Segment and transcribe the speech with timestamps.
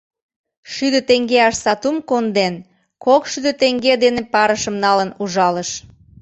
[0.71, 2.55] Шӱдӧ теҥгеаш сатум конден,
[3.05, 5.69] кок шӱдӧ теҥге дене парышым налын ужалыш.